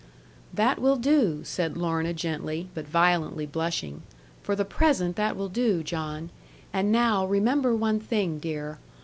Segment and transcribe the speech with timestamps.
[0.51, 4.01] 'That will do,' said Lorna gently, but violently blushing;
[4.41, 6.31] 'for the present that will do, John.
[6.73, 8.79] And now remember one thing, dear.